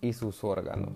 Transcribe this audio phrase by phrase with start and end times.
[0.02, 0.92] y sus órganos.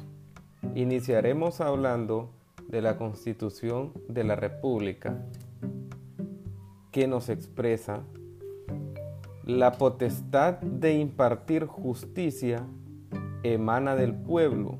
[0.76, 2.30] Iniciaremos hablando
[2.68, 5.18] de la Constitución de la República
[6.92, 8.04] que nos expresa
[9.46, 12.64] la potestad de impartir justicia
[13.42, 14.78] emana del pueblo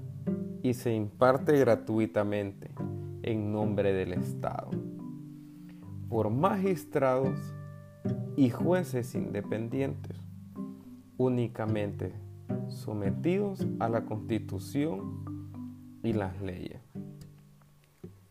[0.62, 2.70] y se imparte gratuitamente
[3.24, 4.70] en nombre del Estado
[6.08, 7.40] por magistrados
[8.36, 10.18] y jueces independientes,
[11.18, 12.14] únicamente
[12.70, 16.82] sometidos a la Constitución y las leyes.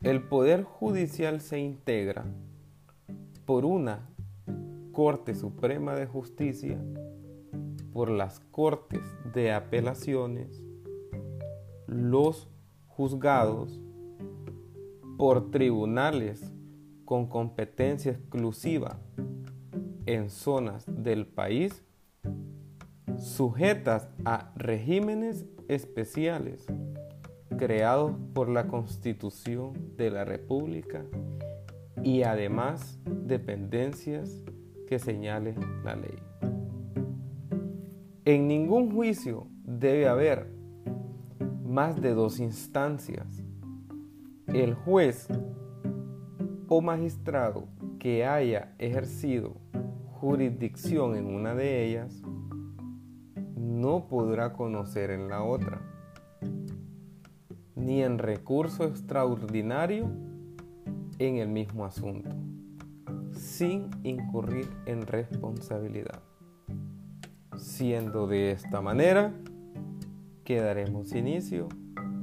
[0.02, 2.24] El Poder Judicial se integra
[3.44, 4.08] por una
[4.92, 6.78] Corte Suprema de Justicia,
[7.92, 9.02] por las Cortes
[9.34, 10.64] de Apelaciones,
[11.86, 12.48] los
[12.86, 13.80] juzgados,
[15.18, 16.50] por tribunales
[17.04, 18.98] con competencia exclusiva
[20.06, 21.84] en zonas del país
[23.18, 26.66] sujetas a regímenes especiales
[27.58, 31.04] creados por la Constitución de la República
[32.02, 34.42] y además dependencias
[34.88, 36.18] que señale la ley.
[38.24, 40.50] En ningún juicio debe haber
[41.64, 43.42] más de dos instancias.
[44.46, 45.28] El juez
[46.68, 49.56] o magistrado que haya ejercido
[50.20, 52.20] jurisdicción en una de ellas
[53.56, 55.81] no podrá conocer en la otra,
[57.75, 60.10] ni en recurso extraordinario
[61.19, 62.28] en el mismo asunto,
[63.32, 66.22] sin incurrir en responsabilidad.
[67.56, 69.32] Siendo de esta manera
[70.44, 71.69] que daremos inicio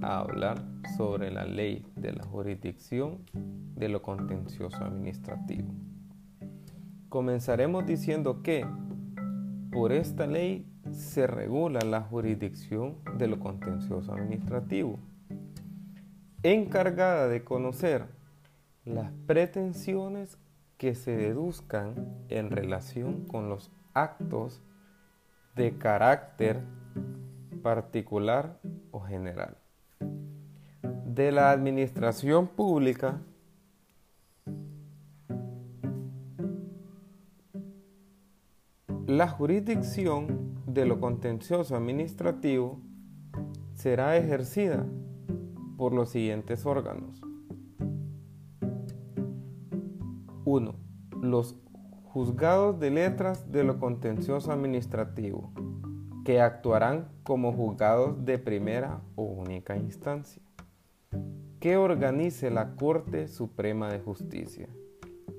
[0.04, 0.64] a hablar
[0.98, 3.24] sobre la ley de la jurisdicción
[3.76, 5.87] de lo contencioso administrativo.
[7.10, 8.66] Comenzaremos diciendo que
[9.72, 15.00] por esta ley se regula la jurisdicción de lo contencioso administrativo,
[16.44, 18.06] encargada de conocer
[18.84, 20.38] las pretensiones
[20.78, 21.96] que se deduzcan
[22.30, 24.62] en relación con los actos
[25.56, 26.62] de carácter
[27.64, 28.60] particular
[28.92, 29.58] o general.
[31.06, 33.22] De la administración pública
[39.08, 42.82] La jurisdicción de lo contencioso administrativo
[43.74, 44.86] será ejercida
[45.78, 47.22] por los siguientes órganos.
[50.44, 50.76] 1.
[51.22, 51.56] Los
[52.04, 55.54] juzgados de letras de lo contencioso administrativo,
[56.26, 60.44] que actuarán como juzgados de primera o única instancia,
[61.62, 64.68] que organice la Corte Suprema de Justicia,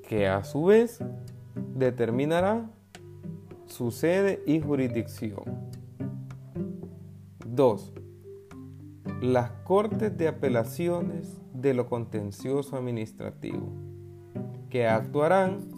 [0.09, 1.05] que a su vez
[1.75, 2.71] determinará
[3.69, 5.43] su sede y jurisdicción.
[7.47, 7.93] 2.
[9.21, 13.73] Las Cortes de Apelaciones de lo Contencioso Administrativo,
[14.71, 15.69] que actuarán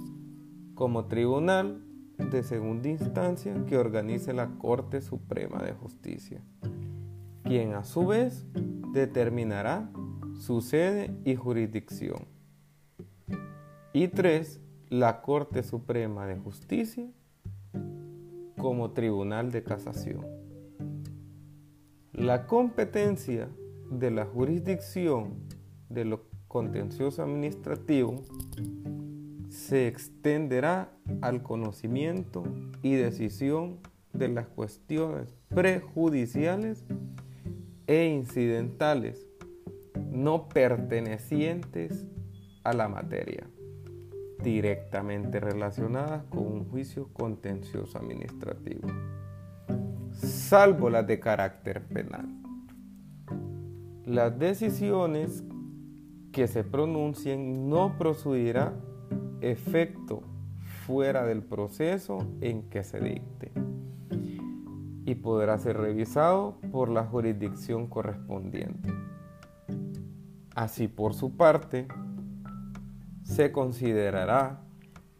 [0.74, 1.82] como tribunal
[2.18, 6.42] de segunda instancia que organice la Corte Suprema de Justicia,
[7.44, 8.46] quien a su vez
[8.92, 9.90] determinará
[10.38, 12.26] su sede y jurisdicción.
[13.92, 14.60] Y 3.
[14.90, 17.08] La Corte Suprema de Justicia
[18.60, 20.26] como tribunal de casación.
[22.12, 23.48] La competencia
[23.90, 25.34] de la jurisdicción
[25.88, 28.16] de lo contencioso administrativo
[29.48, 30.92] se extenderá
[31.22, 32.44] al conocimiento
[32.82, 33.78] y decisión
[34.12, 36.84] de las cuestiones prejudiciales
[37.86, 39.26] e incidentales
[40.10, 42.06] no pertenecientes
[42.64, 43.46] a la materia
[44.42, 48.88] directamente relacionadas con un juicio contencioso administrativo,
[50.12, 52.28] salvo las de carácter penal.
[54.04, 55.44] Las decisiones
[56.32, 58.74] que se pronuncien no producirá
[59.40, 60.22] efecto
[60.86, 63.52] fuera del proceso en que se dicte
[65.04, 68.92] y podrá ser revisado por la jurisdicción correspondiente.
[70.54, 71.88] Así por su parte,
[73.30, 74.58] se considerará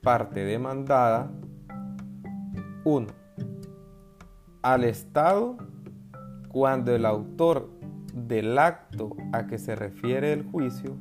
[0.02, 1.30] parte demandada
[2.82, 3.06] 1.
[4.62, 5.56] al Estado
[6.48, 7.70] cuando el autor
[8.12, 10.96] del acto a que se refiere el juicio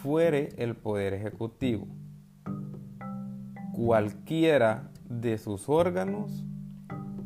[0.00, 1.86] fuere el Poder Ejecutivo,
[3.74, 6.46] cualquiera de sus órganos,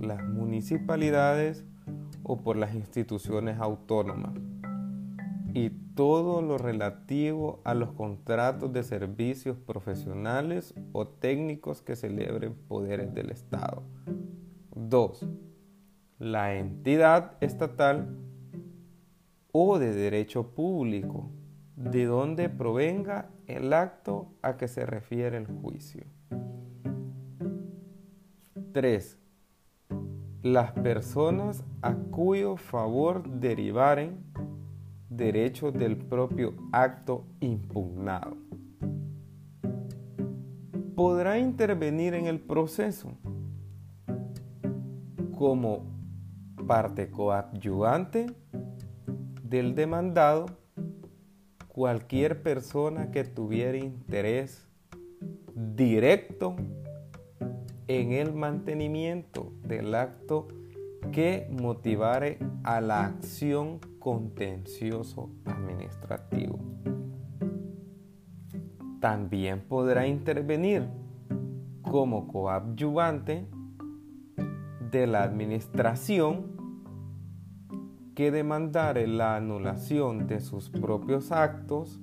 [0.01, 1.65] las municipalidades
[2.25, 4.33] o por las instituciones autónomas,
[5.55, 13.13] y todo lo relativo a los contratos de servicios profesionales o técnicos que celebren poderes
[13.15, 13.83] del Estado.
[14.75, 15.27] 2.
[16.19, 18.17] La entidad estatal
[19.53, 21.31] o de derecho público,
[21.77, 26.05] de donde provenga el acto a que se refiere el juicio.
[28.73, 29.19] 3.
[30.43, 34.32] Las personas a cuyo favor derivaren
[35.17, 38.37] derechos del propio acto impugnado.
[40.95, 43.13] Podrá intervenir en el proceso
[45.37, 45.85] como
[46.67, 48.27] parte coadyuvante
[49.43, 50.47] del demandado
[51.69, 54.69] cualquier persona que tuviera interés
[55.55, 56.55] directo
[57.89, 60.49] en el mantenimiento del acto
[61.13, 66.59] que motivare a la acción contencioso administrativo.
[68.99, 70.89] También podrá intervenir
[71.83, 73.47] como coadyuvante
[74.91, 76.51] de la administración
[78.17, 82.01] que demandare la anulación de sus propios actos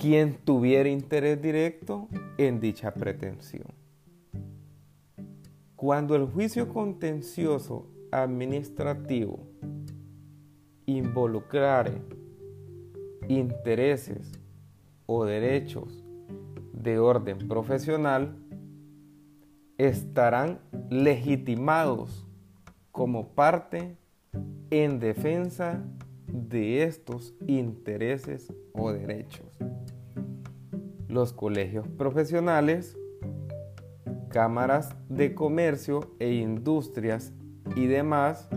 [0.00, 2.08] quien tuviera interés directo
[2.38, 3.68] en dicha pretensión.
[5.76, 9.55] Cuando el juicio contencioso administrativo
[10.86, 12.00] involucrare
[13.28, 14.32] intereses
[15.06, 16.04] o derechos
[16.72, 18.36] de orden profesional,
[19.78, 22.26] estarán legitimados
[22.92, 23.96] como parte
[24.70, 25.84] en defensa
[26.26, 29.58] de estos intereses o derechos.
[31.08, 32.96] Los colegios profesionales,
[34.28, 37.32] cámaras de comercio e industrias
[37.74, 38.48] y demás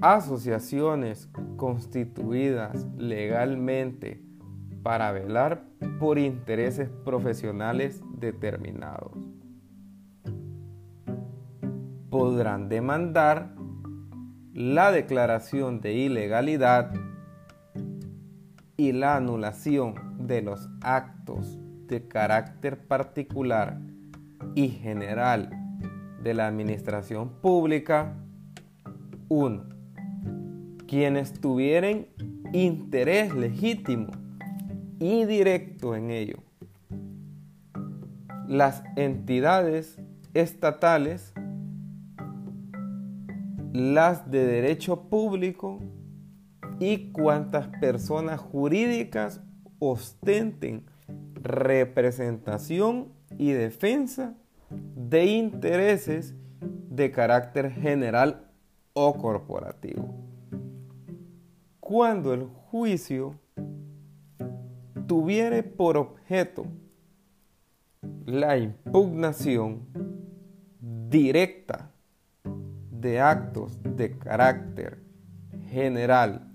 [0.00, 4.22] asociaciones constituidas legalmente
[4.82, 5.64] para velar
[5.98, 9.12] por intereses profesionales determinados.
[12.08, 13.54] Podrán demandar
[14.52, 16.92] la declaración de ilegalidad
[18.76, 19.94] y la anulación
[20.26, 23.78] de los actos de carácter particular
[24.54, 25.50] y general
[26.22, 28.16] de la administración pública.
[29.28, 29.79] 1.
[30.90, 32.08] Quienes tuvieran
[32.52, 34.08] interés legítimo
[34.98, 36.38] y directo en ello.
[38.48, 40.00] Las entidades
[40.34, 41.32] estatales
[43.72, 45.78] las de derecho público
[46.80, 49.40] y cuantas personas jurídicas
[49.78, 50.86] ostenten
[51.34, 54.34] representación y defensa
[54.96, 58.50] de intereses de carácter general
[58.92, 60.29] o corporativo.
[61.90, 63.34] Cuando el juicio
[65.08, 66.64] tuviere por objeto
[68.26, 69.88] la impugnación
[71.08, 71.90] directa
[72.92, 75.02] de actos de carácter
[75.66, 76.54] general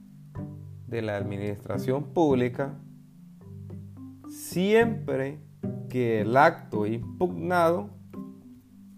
[0.87, 2.79] de la administración pública,
[4.29, 5.41] siempre
[5.89, 7.89] que el acto impugnado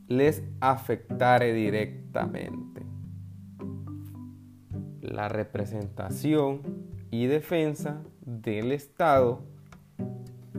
[0.08, 2.97] les afectare directamente.
[5.08, 6.62] La representación
[7.12, 9.40] y defensa del Estado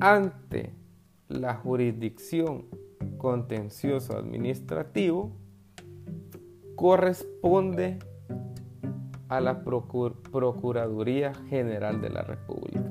[0.00, 0.72] ante
[1.28, 2.64] la jurisdicción
[3.18, 5.32] contencioso administrativo
[6.76, 7.98] corresponde
[9.28, 12.90] a la Procuraduría General de la República.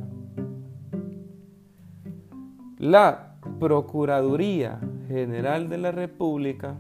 [2.78, 6.76] La Procuraduría General de la República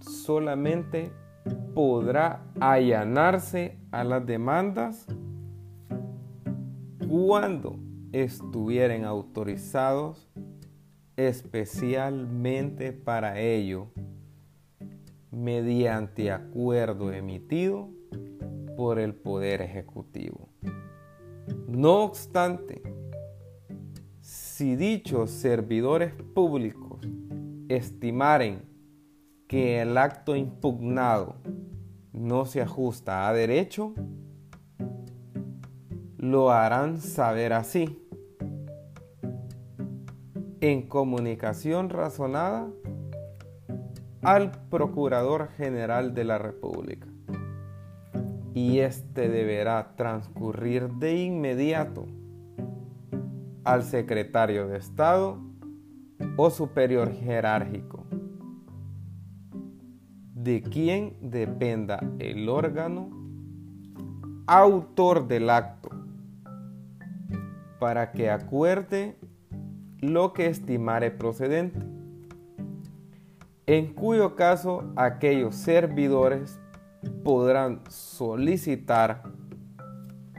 [0.00, 1.10] solamente
[1.74, 5.06] podrá allanarse a las demandas
[7.08, 7.78] cuando
[8.10, 10.28] estuvieran autorizados
[11.16, 13.92] especialmente para ello
[15.30, 17.90] mediante acuerdo emitido
[18.76, 20.48] por el Poder Ejecutivo.
[21.68, 22.82] No obstante,
[24.20, 27.06] si dichos servidores públicos
[27.68, 28.62] estimaren
[29.48, 31.36] que el acto impugnado
[32.12, 33.94] no se ajusta a derecho,
[36.18, 37.98] lo harán saber así.
[40.60, 42.68] En comunicación razonada
[44.22, 47.08] al Procurador General de la República
[48.54, 52.06] y éste deberá transcurrir de inmediato
[53.64, 55.38] al secretario de Estado
[56.36, 58.01] o superior jerárquico,
[60.42, 63.08] de quien dependa el órgano
[64.46, 65.90] autor del acto,
[67.78, 69.16] para que acuerde
[70.00, 71.78] lo que estimare procedente,
[73.66, 76.58] en cuyo caso aquellos servidores
[77.22, 79.22] podrán solicitar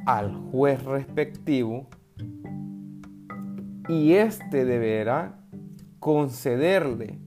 [0.06, 1.88] al juez respectivo
[3.88, 5.40] y éste deberá
[6.00, 7.20] concederle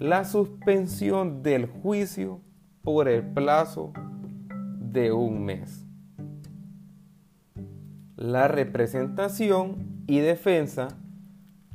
[0.00, 2.40] la suspensión del juicio
[2.82, 3.92] por el plazo
[4.78, 5.84] de un mes.
[8.16, 10.88] La representación y defensa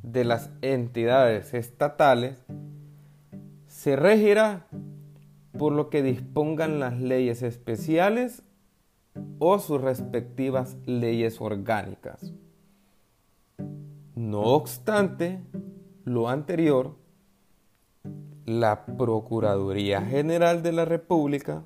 [0.01, 2.43] de las entidades estatales
[3.67, 4.65] se regirá
[5.55, 8.41] por lo que dispongan las leyes especiales
[9.37, 12.33] o sus respectivas leyes orgánicas.
[14.15, 15.43] No obstante
[16.05, 17.04] lo anterior,
[18.45, 21.63] la Procuraduría General de la República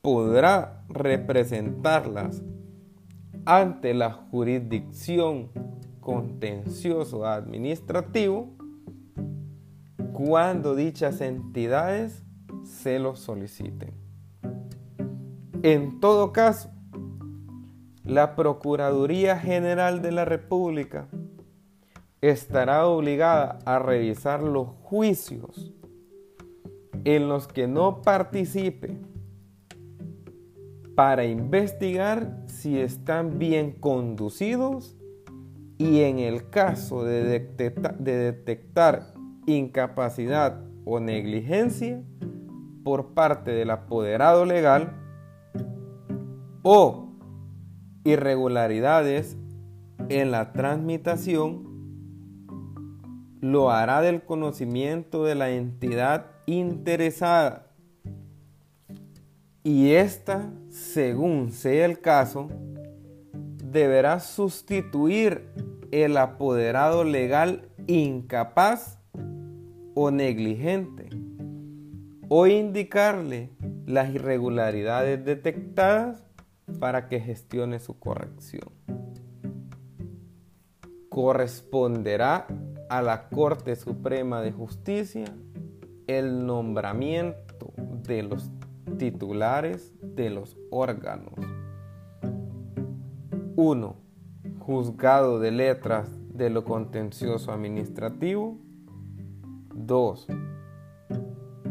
[0.00, 2.42] podrá representarlas
[3.44, 5.50] ante la jurisdicción
[6.00, 8.54] contencioso administrativo
[10.14, 12.22] cuando dichas entidades
[12.62, 13.92] se lo soliciten.
[15.62, 16.70] En todo caso,
[18.02, 21.06] la Procuraduría General de la República
[22.22, 25.74] estará obligada a revisar los juicios
[27.04, 28.98] en los que no participe
[30.94, 34.96] para investigar si están bien conducidos
[35.76, 37.24] y en el caso de,
[37.98, 39.14] detectar
[39.46, 42.02] incapacidad o negligencia
[42.84, 44.94] por parte del apoderado legal
[46.62, 47.08] o
[48.04, 49.36] irregularidades
[50.08, 51.64] en la transmitación,
[53.40, 57.66] lo hará del conocimiento de la entidad interesada
[59.62, 62.48] y ésta, según sea el caso,
[63.64, 65.48] deberá sustituir
[65.90, 68.98] el apoderado legal incapaz
[69.94, 71.08] o negligente
[72.28, 73.50] o indicarle
[73.86, 76.24] las irregularidades detectadas
[76.78, 78.70] para que gestione su corrección.
[81.08, 82.46] Corresponderá
[82.90, 85.26] a la Corte Suprema de Justicia
[86.06, 87.72] el nombramiento
[88.06, 88.50] de los
[88.98, 91.34] titulares de los órganos.
[93.56, 93.96] 1.
[94.58, 98.58] Juzgado de letras de lo contencioso administrativo.
[99.74, 100.26] 2.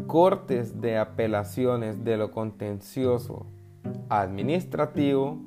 [0.06, 3.46] Cortes de apelaciones de lo contencioso
[4.08, 5.38] administrativo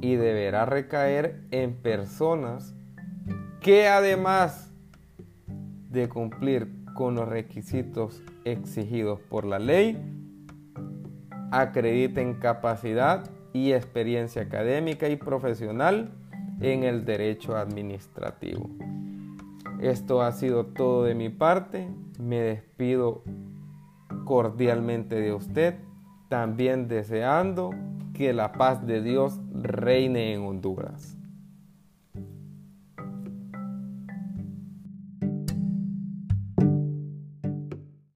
[0.00, 2.74] y deberá recaer en personas
[3.60, 4.72] que además
[5.90, 9.98] de cumplir con los requisitos exigidos por la ley,
[11.50, 16.12] acrediten capacidad y experiencia académica y profesional
[16.60, 18.70] en el derecho administrativo.
[19.80, 21.88] Esto ha sido todo de mi parte.
[22.20, 23.24] Me despido
[24.24, 25.74] cordialmente de usted,
[26.28, 27.70] también deseando
[28.14, 31.18] que la paz de Dios reine en Honduras.